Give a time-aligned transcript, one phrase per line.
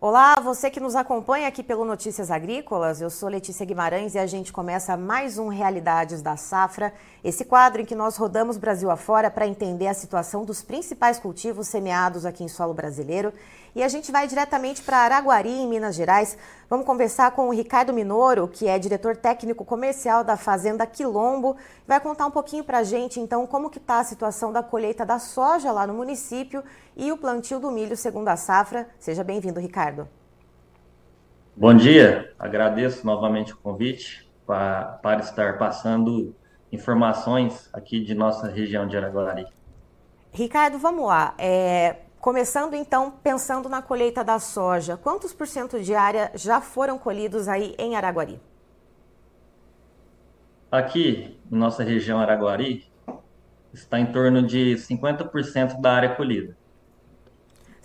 [0.00, 4.28] Olá, você que nos acompanha aqui pelo Notícias Agrícolas, eu sou Letícia Guimarães e a
[4.28, 6.94] gente começa mais um Realidades da Safra,
[7.24, 11.66] esse quadro em que nós rodamos Brasil afora para entender a situação dos principais cultivos
[11.66, 13.32] semeados aqui em solo brasileiro.
[13.74, 16.38] E a gente vai diretamente para Araguari, em Minas Gerais.
[16.70, 21.56] Vamos conversar com o Ricardo Minoro, que é diretor técnico comercial da Fazenda Quilombo.
[21.86, 25.04] Vai contar um pouquinho para a gente, então, como que está a situação da colheita
[25.04, 26.62] da soja lá no município
[26.98, 28.88] e o plantio do milho segundo a safra.
[28.98, 30.08] Seja bem-vindo, Ricardo.
[31.56, 36.34] Bom dia, agradeço novamente o convite para, para estar passando
[36.70, 39.46] informações aqui de nossa região de Araguari.
[40.32, 41.34] Ricardo, vamos lá.
[41.38, 46.98] É, Começando então, pensando na colheita da soja, quantos por cento de área já foram
[46.98, 48.40] colhidos aí em Araguari?
[50.70, 52.84] Aqui, em nossa região Araguari,
[53.72, 56.56] está em torno de 50% da área colhida.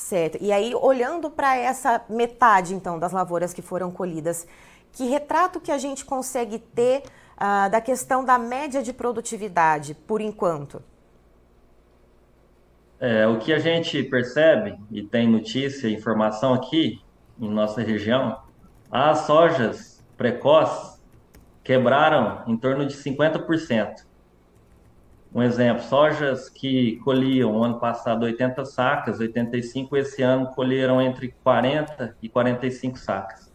[0.00, 0.38] Certo.
[0.40, 4.46] E aí, olhando para essa metade, então, das lavouras que foram colhidas,
[4.92, 7.02] que retrato que a gente consegue ter
[7.36, 10.82] uh, da questão da média de produtividade, por enquanto?
[12.98, 16.98] É, o que a gente percebe, e tem notícia e informação aqui
[17.38, 18.40] em nossa região,
[18.90, 20.98] as sojas precoces
[21.62, 24.06] quebraram em torno de 50%.
[25.32, 31.34] Um exemplo, sojas que colhiam no ano passado 80 sacas, 85 esse ano colheram entre
[31.44, 33.52] 40 e 45 sacas.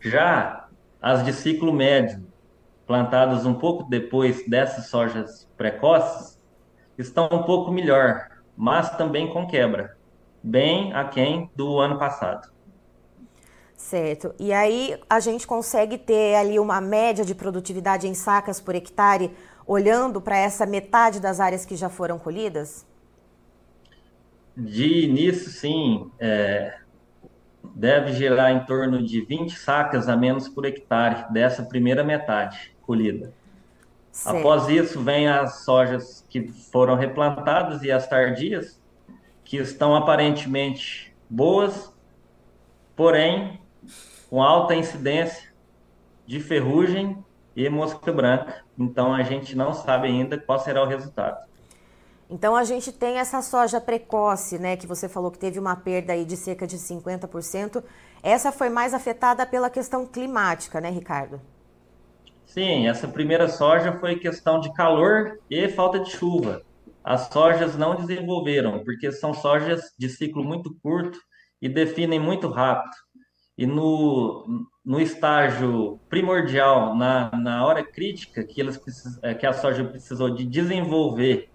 [0.00, 0.68] Já
[1.02, 2.24] as de ciclo médio,
[2.86, 6.40] plantadas um pouco depois dessas sojas precoces,
[6.96, 9.96] estão um pouco melhor, mas também com quebra,
[10.42, 12.48] bem aquém do ano passado.
[13.76, 14.34] Certo.
[14.40, 19.30] E aí a gente consegue ter ali uma média de produtividade em sacas por hectare,
[19.68, 22.86] olhando para essa metade das áreas que já foram colhidas?
[24.56, 26.10] De início, sim.
[26.18, 26.78] É,
[27.74, 33.34] deve gerar em torno de 20 sacas a menos por hectare dessa primeira metade colhida.
[34.10, 34.38] Certo.
[34.38, 38.80] Após isso, vem as sojas que foram replantadas e as tardias,
[39.44, 41.94] que estão aparentemente boas,
[42.96, 43.60] porém
[44.30, 45.52] com alta incidência
[46.26, 47.22] de ferrugem
[47.58, 48.62] e mosca branca.
[48.78, 51.44] Então a gente não sabe ainda qual será o resultado.
[52.30, 56.12] Então a gente tem essa soja precoce, né, que você falou que teve uma perda
[56.12, 57.82] aí de cerca de 50%.
[58.22, 61.40] Essa foi mais afetada pela questão climática, né, Ricardo?
[62.46, 66.62] Sim, essa primeira soja foi questão de calor e falta de chuva.
[67.02, 71.18] As sojas não desenvolveram, porque são sojas de ciclo muito curto
[71.60, 72.94] e definem muito rápido.
[73.58, 79.52] E no, no estágio primordial, na, na hora crítica que, elas precis, é, que a
[79.52, 81.50] soja precisou de desenvolver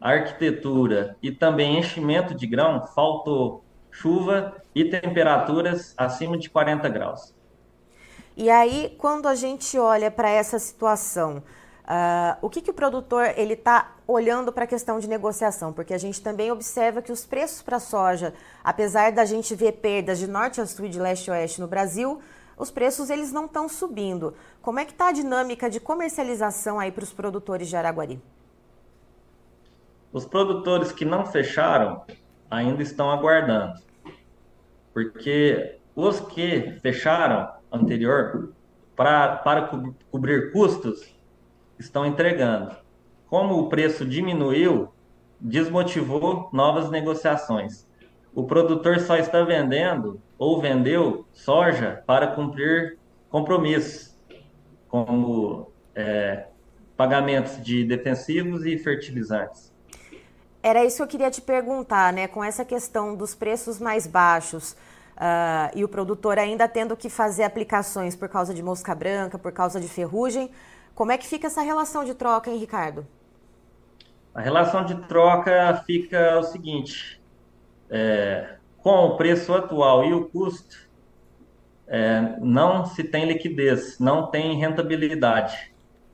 [0.00, 7.34] arquitetura e também enchimento de grão, faltou chuva e temperaturas acima de 40 graus.
[8.36, 11.42] E aí, quando a gente olha para essa situação,
[11.86, 15.72] uh, o que, que o produtor ele está olhando para a questão de negociação?
[15.72, 20.18] Porque a gente também observa que os preços para soja, apesar da gente ver perdas
[20.18, 22.20] de norte a sul e de leste a oeste no Brasil,
[22.58, 24.34] os preços eles não estão subindo.
[24.62, 28.20] Como é que está a dinâmica de comercialização aí para os produtores de Araguari?
[30.12, 32.02] Os produtores que não fecharam
[32.50, 33.74] ainda estão aguardando,
[34.94, 38.54] porque os que fecharam anterior
[38.94, 41.15] pra, para co cobrir custos
[41.78, 42.76] estão entregando.
[43.28, 44.88] Como o preço diminuiu,
[45.40, 47.86] desmotivou novas negociações.
[48.34, 52.98] O produtor só está vendendo ou vendeu soja para cumprir
[53.30, 54.16] compromissos,
[54.88, 56.46] como é,
[56.96, 59.72] pagamentos de defensivos e fertilizantes.
[60.62, 62.26] Era isso que eu queria te perguntar, né?
[62.26, 64.76] Com essa questão dos preços mais baixos,
[65.16, 69.52] uh, e o produtor ainda tendo que fazer aplicações por causa de mosca branca, por
[69.52, 70.50] causa de ferrugem.
[70.96, 73.06] Como é que fica essa relação de troca, hein, Ricardo?
[74.34, 77.22] A relação de troca fica o seguinte:
[77.88, 80.88] é, com o preço atual e o custo,
[81.86, 85.72] é, não se tem liquidez, não tem rentabilidade.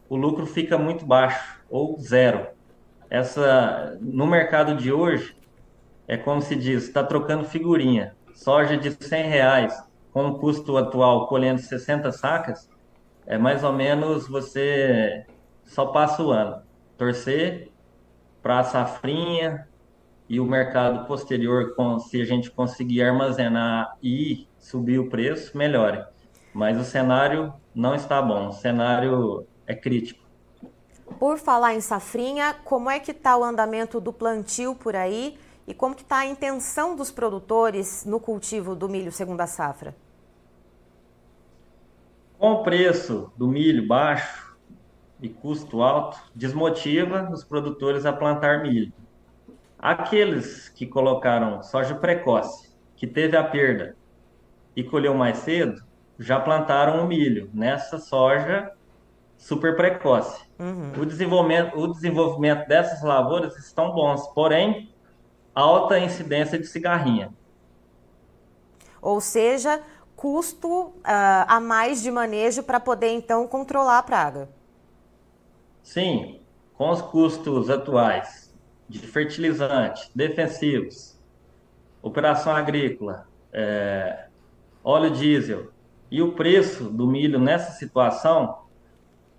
[0.08, 2.48] O lucro fica muito baixo ou zero.
[3.08, 5.36] Essa no mercado de hoje
[6.08, 11.28] é como se diz, está trocando figurinha soja de 100 reais com o custo atual
[11.28, 12.68] colhendo 60 sacas,
[13.26, 15.24] é mais ou menos você
[15.64, 16.62] só passa o ano.
[16.96, 17.70] Torcer
[18.42, 19.68] para a safrinha
[20.28, 26.04] e o mercado posterior, se a gente conseguir armazenar e subir o preço, melhore.
[26.54, 30.22] Mas o cenário não está bom, o cenário é crítico.
[31.18, 35.38] Por falar em safrinha, como é que está o andamento do plantio por aí?
[35.66, 39.94] E como que está a intenção dos produtores no cultivo do milho segunda safra?
[42.42, 44.56] Com o preço do milho baixo
[45.20, 48.92] e custo alto, desmotiva os produtores a plantar milho.
[49.78, 53.94] Aqueles que colocaram soja precoce, que teve a perda
[54.74, 55.84] e colheu mais cedo,
[56.18, 58.72] já plantaram o milho nessa soja
[59.36, 60.44] super precoce.
[60.58, 61.00] Uhum.
[61.00, 64.92] O, desenvolvimento, o desenvolvimento dessas lavouras estão bons, porém,
[65.54, 67.32] alta incidência de cigarrinha.
[69.00, 69.80] Ou seja,
[70.22, 70.92] custo uh,
[71.48, 74.48] a mais de manejo para poder então controlar a praga.
[75.82, 76.38] Sim,
[76.74, 78.54] com os custos atuais
[78.88, 81.20] de fertilizante, defensivos,
[82.00, 84.26] operação agrícola, é,
[84.84, 85.72] óleo diesel
[86.08, 88.60] e o preço do milho nessa situação,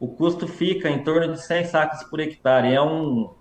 [0.01, 2.74] o custo fica em torno de 100 sacas por hectare.
[2.74, 3.33] É, um,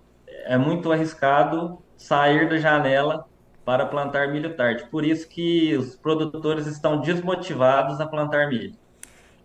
[0.45, 3.27] é muito arriscado sair da janela
[3.65, 4.85] para plantar milho tarde.
[4.89, 8.75] Por isso que os produtores estão desmotivados a plantar milho.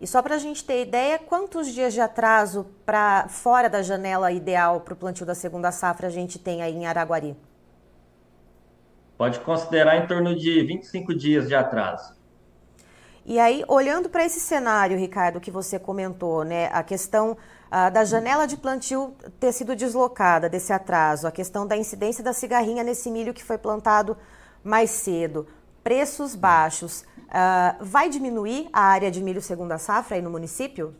[0.01, 4.31] E só para a gente ter ideia, quantos dias de atraso para fora da janela
[4.31, 7.35] ideal para o plantio da segunda safra a gente tem aí em Araguari?
[9.17, 12.18] Pode considerar em torno de 25 dias de atraso.
[13.25, 17.37] E aí, olhando para esse cenário, Ricardo, que você comentou, né, a questão
[17.69, 22.33] ah, da janela de plantio ter sido deslocada, desse atraso, a questão da incidência da
[22.33, 24.17] cigarrinha nesse milho que foi plantado
[24.63, 25.47] mais cedo,
[25.83, 30.95] preços baixos, ah, vai diminuir a área de milho segunda safra aí no município?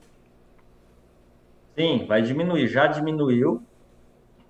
[1.78, 3.64] Sim, vai diminuir, já diminuiu.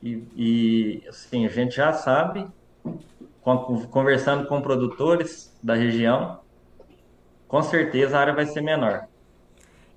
[0.02, 2.48] E, e assim, a gente já sabe,
[3.92, 6.40] conversando com produtores da região,
[7.50, 9.08] com certeza a área vai ser menor.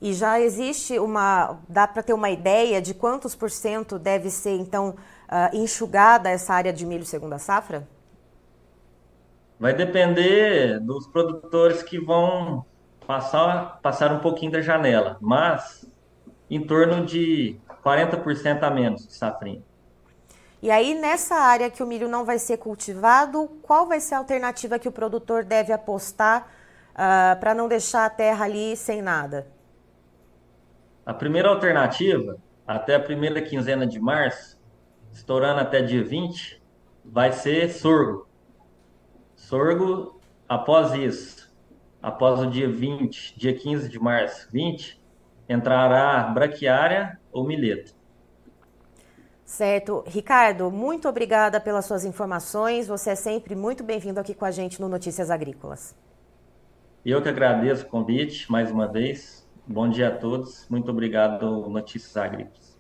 [0.00, 1.60] E já existe uma.
[1.68, 4.96] dá para ter uma ideia de quantos por cento deve ser, então,
[5.28, 7.86] uh, enxugada essa área de milho segunda safra?
[9.60, 12.64] Vai depender dos produtores que vão
[13.06, 15.86] passar, passar um pouquinho da janela, mas
[16.50, 19.62] em torno de 40% a menos de safrinha.
[20.60, 24.18] E aí, nessa área que o milho não vai ser cultivado, qual vai ser a
[24.18, 26.48] alternativa que o produtor deve apostar
[26.92, 29.46] uh, ah, para não deixar a terra ali sem nada?
[31.04, 34.60] A primeira alternativa, até a primeira quinzena de março,
[35.12, 36.62] estourando até dia 20,
[37.04, 38.28] vai ser sorgo.
[39.34, 41.52] Sorgo, após isso,
[42.00, 45.02] após o dia 20, dia 15 de março, 20,
[45.48, 47.92] entrará braquiária ou mileta.
[49.44, 50.02] Certo.
[50.06, 52.88] Ricardo, muito obrigada pelas suas informações.
[52.88, 55.94] Você é sempre muito bem-vindo aqui com a gente no Notícias Agrícolas.
[57.04, 59.48] Eu que agradeço o convite mais uma vez.
[59.66, 60.66] Bom dia a todos.
[60.68, 62.71] Muito obrigado, Notícias Agrícolas.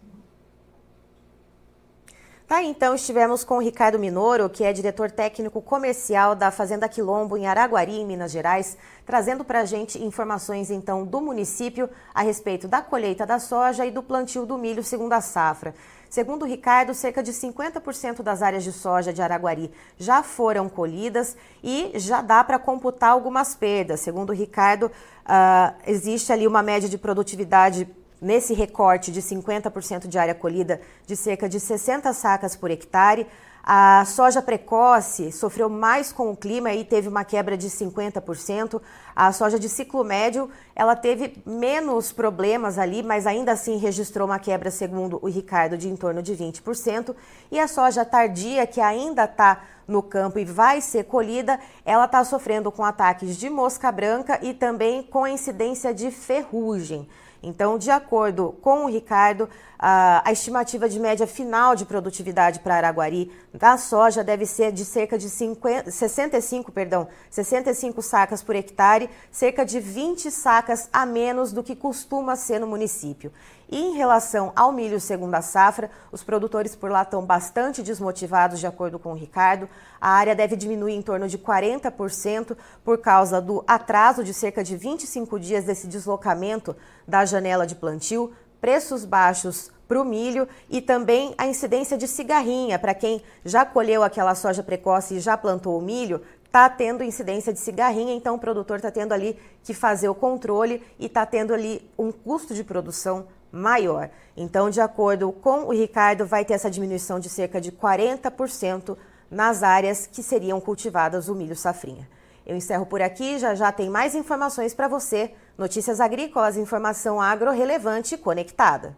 [2.52, 7.34] Tá, então estivemos com o Ricardo Minoro, que é diretor técnico comercial da Fazenda Quilombo
[7.34, 8.76] em Araguari, em Minas Gerais,
[9.06, 13.90] trazendo para a gente informações então do município a respeito da colheita da soja e
[13.90, 15.74] do plantio do milho segundo a safra.
[16.10, 21.34] Segundo o Ricardo, cerca de 50% das áreas de soja de Araguari já foram colhidas
[21.64, 24.00] e já dá para computar algumas perdas.
[24.00, 27.88] Segundo o Ricardo, uh, existe ali uma média de produtividade
[28.22, 33.26] nesse recorte de 50% de área colhida de cerca de 60 sacas por hectare.
[33.64, 38.80] A soja precoce sofreu mais com o clima e teve uma quebra de 50%.
[39.14, 44.38] A soja de ciclo médio, ela teve menos problemas ali, mas ainda assim registrou uma
[44.40, 47.14] quebra, segundo o Ricardo, de em torno de 20%.
[47.52, 52.24] E a soja tardia, que ainda está no campo e vai ser colhida, ela está
[52.24, 57.08] sofrendo com ataques de mosca branca e também com incidência de ferrugem.
[57.42, 63.32] Então, de acordo com o Ricardo, a, estimativa de média final de produtividade para Araguari
[63.52, 69.66] da soja deve ser de cerca de 50, 65, perdão, 65 sacas por hectare, cerca
[69.66, 73.32] de 20 sacas a menos do que costuma ser no município.
[73.68, 78.66] E em relação ao milho segunda safra, os produtores por lá estão bastante desmotivados, de
[78.66, 79.68] acordo com o Ricardo.
[80.00, 84.76] A área deve diminuir em torno de 40% por causa do atraso de cerca de
[84.76, 86.74] 25 dias desse deslocamento
[87.06, 92.78] da janela de plantio, preços baixos para o milho e também a incidência de cigarrinha.
[92.78, 97.52] Para quem já colheu aquela soja precoce e já plantou o milho, está tendo incidência
[97.52, 101.54] de cigarrinha, então o produtor está tendo ali que fazer o controle e está tendo
[101.54, 104.10] ali um custo de produção maior.
[104.36, 108.96] Então, de acordo com o Ricardo, vai ter essa diminuição de cerca de 40%
[109.32, 112.06] nas áreas que seriam cultivadas o milho safrinha.
[112.44, 115.32] Eu encerro por aqui, já já tem mais informações para você.
[115.56, 118.94] Notícias agrícolas, informação agro relevante conectada.